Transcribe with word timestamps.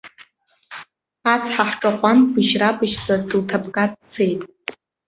Ацҳа 1.33 1.63
ҳҿаҟәан, 1.69 2.17
быжьра-быжьҵәа 2.31 3.15
дылҭабга 3.27 3.85
дцеит. 3.91 4.41